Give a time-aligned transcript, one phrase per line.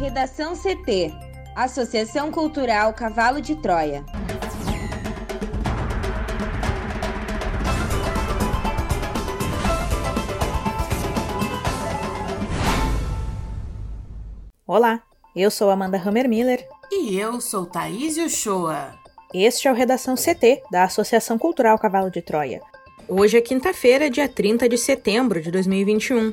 [0.00, 1.12] Redação CT
[1.54, 4.02] Associação Cultural Cavalo de Troia.
[14.66, 15.02] Olá,
[15.36, 16.66] eu sou Amanda Hammermiller.
[16.90, 18.94] E eu sou Thaís Uchoa.
[19.34, 22.62] Este é o Redação CT, da Associação Cultural Cavalo de Troia.
[23.06, 26.32] Hoje é quinta-feira, dia 30 de setembro de 2021.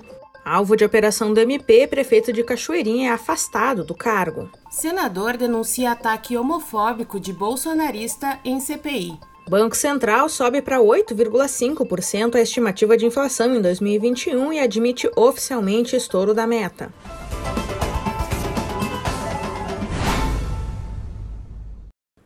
[0.49, 4.49] Alvo de operação do MP, prefeito de Cachoeirinha é afastado do cargo.
[4.71, 9.19] Senador denuncia ataque homofóbico de bolsonarista em CPI.
[9.49, 16.33] Banco Central sobe para 8,5% a estimativa de inflação em 2021 e admite oficialmente estouro
[16.33, 16.93] da meta.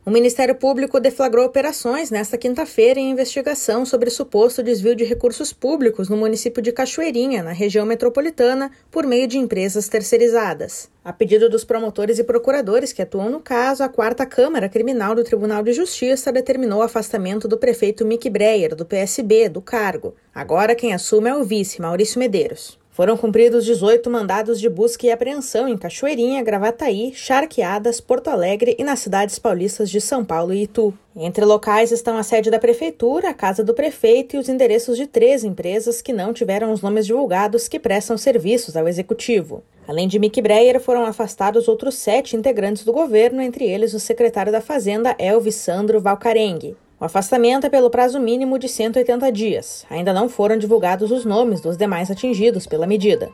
[0.04, 6.08] O Ministério Público deflagrou operações nesta quinta-feira em investigação sobre suposto desvio de recursos públicos
[6.08, 10.90] no município de Cachoeirinha, na região metropolitana, por meio de empresas terceirizadas.
[11.04, 15.22] A pedido dos promotores e procuradores que atuam no caso, a quarta Câmara Criminal do
[15.22, 20.16] Tribunal de Justiça determinou o afastamento do prefeito Mick Breyer, do PSB, do cargo.
[20.34, 22.81] Agora quem assume é o vice, Maurício Medeiros.
[22.92, 28.84] Foram cumpridos 18 mandados de busca e apreensão em Cachoeirinha, Gravataí, Charqueadas, Porto Alegre e
[28.84, 30.92] nas cidades paulistas de São Paulo e Itu.
[31.16, 35.06] Entre locais estão a sede da Prefeitura, a casa do prefeito e os endereços de
[35.06, 39.62] três empresas que não tiveram os nomes divulgados que prestam serviços ao Executivo.
[39.88, 44.52] Além de Mick Breyer, foram afastados outros sete integrantes do governo, entre eles o secretário
[44.52, 46.76] da Fazenda, Elvis Sandro Valcarengue.
[47.02, 49.84] O afastamento é pelo prazo mínimo de 180 dias.
[49.90, 53.28] Ainda não foram divulgados os nomes dos demais atingidos pela medida.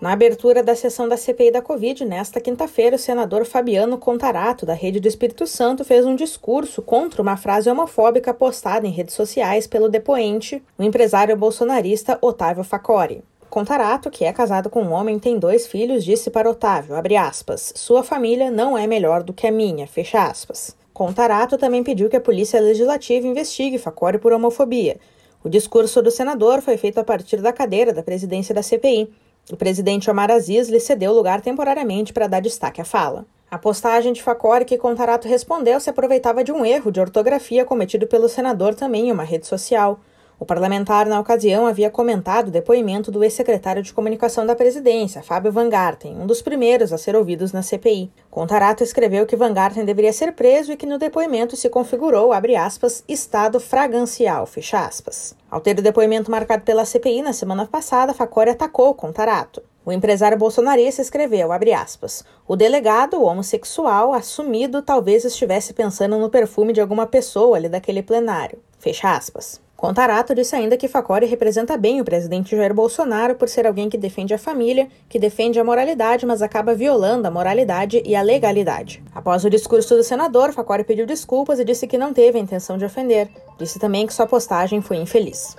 [0.00, 4.74] Na abertura da sessão da CPI da Covid, nesta quinta-feira, o senador Fabiano Contarato, da
[4.74, 9.66] Rede do Espírito Santo, fez um discurso contra uma frase homofóbica postada em redes sociais
[9.66, 13.24] pelo depoente, o empresário bolsonarista Otávio Facori.
[13.50, 17.72] Contarato, que é casado com um homem e tem dois filhos, disse para Otávio, aspas,
[17.74, 20.78] sua família não é melhor do que a minha, fecha aspas.
[21.00, 24.98] Contarato também pediu que a Polícia Legislativa investigue Facori por homofobia.
[25.42, 29.10] O discurso do senador foi feito a partir da cadeira da presidência da CPI.
[29.50, 33.24] O presidente Omar Aziz lhe cedeu lugar temporariamente para dar destaque à fala.
[33.50, 38.06] A postagem de Facori que Contarato respondeu se aproveitava de um erro de ortografia cometido
[38.06, 40.00] pelo senador também em uma rede social.
[40.40, 45.52] O parlamentar, na ocasião, havia comentado o depoimento do ex-secretário de comunicação da presidência, Fábio
[45.52, 48.10] Van Garten, um dos primeiros a ser ouvidos na CPI.
[48.30, 52.56] Contarato escreveu que Van Garten deveria ser preso e que no depoimento se configurou, abre
[52.56, 55.36] aspas, estado fragancial, fecha aspas.
[55.50, 59.62] Ao ter o depoimento marcado pela CPI na semana passada, Facori atacou Contarato.
[59.84, 66.72] O empresário bolsonarista escreveu, abre aspas, o delegado, homossexual, assumido, talvez estivesse pensando no perfume
[66.72, 68.58] de alguma pessoa ali daquele plenário.
[68.78, 69.60] Fecha aspas.
[69.80, 73.96] Contarato disse ainda que Facori representa bem o presidente Jair Bolsonaro por ser alguém que
[73.96, 79.02] defende a família, que defende a moralidade, mas acaba violando a moralidade e a legalidade.
[79.14, 82.76] Após o discurso do senador, Facori pediu desculpas e disse que não teve a intenção
[82.76, 83.30] de ofender.
[83.58, 85.56] Disse também que sua postagem foi infeliz.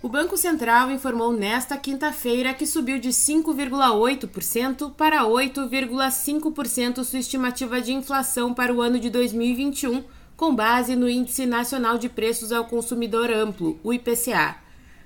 [0.00, 7.92] O Banco Central informou nesta quinta-feira que subiu de 5,8% para 8,5% sua estimativa de
[7.92, 10.04] inflação para o ano de 2021
[10.38, 14.54] com base no Índice Nacional de Preços ao Consumidor Amplo, o IPCA.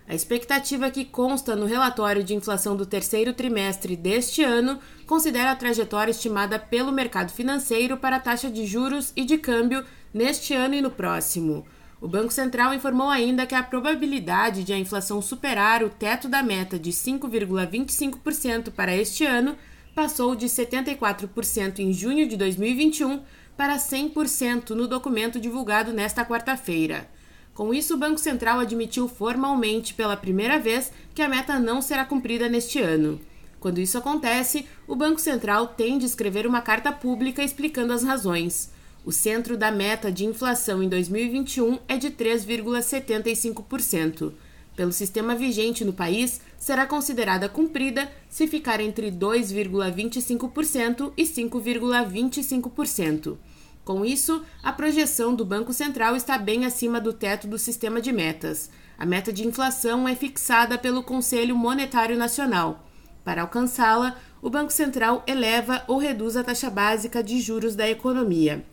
[0.07, 5.57] A expectativa que consta no relatório de inflação do terceiro trimestre deste ano considera a
[5.57, 9.83] trajetória estimada pelo mercado financeiro para a taxa de juros e de câmbio
[10.13, 11.65] neste ano e no próximo.
[11.99, 16.43] O Banco Central informou ainda que a probabilidade de a inflação superar o teto da
[16.43, 19.57] meta de 5,25% para este ano
[19.95, 23.23] passou de 74% em junho de 2021
[23.57, 27.09] para 100% no documento divulgado nesta quarta-feira.
[27.55, 32.03] Com isso, o Banco Central admitiu formalmente pela primeira vez que a meta não será
[32.05, 33.21] cumprida neste ano.
[33.61, 38.73] Quando isso acontece, o Banco Central tem de escrever uma carta pública explicando as razões.
[39.05, 44.33] O centro da meta de inflação em 2021 é de 3,75%
[44.75, 53.37] pelo sistema vigente no país, será considerada cumprida se ficar entre 2,25% e 5,25%.
[53.85, 58.13] Com isso, a projeção do Banco Central está bem acima do teto do sistema de
[58.13, 58.71] metas.
[58.97, 62.87] A meta de inflação é fixada pelo Conselho Monetário Nacional.
[63.25, 68.65] Para alcançá-la, o Banco Central eleva ou reduz a taxa básica de juros da economia.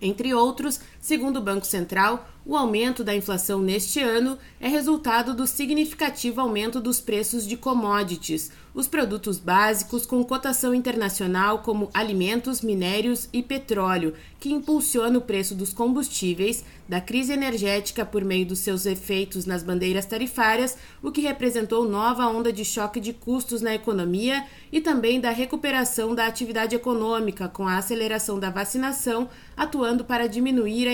[0.00, 5.46] Entre outros, Segundo o Banco Central, o aumento da inflação neste ano é resultado do
[5.46, 13.28] significativo aumento dos preços de commodities, os produtos básicos com cotação internacional como alimentos, minérios
[13.32, 18.84] e petróleo, que impulsiona o preço dos combustíveis, da crise energética por meio dos seus
[18.84, 24.44] efeitos nas bandeiras tarifárias, o que representou nova onda de choque de custos na economia
[24.70, 30.88] e também da recuperação da atividade econômica com a aceleração da vacinação, atuando para diminuir
[30.88, 30.93] a